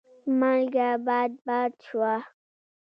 مالګه 0.39 0.89
باد 1.05 1.31
باد 1.45 1.71
شوه. 1.85 2.13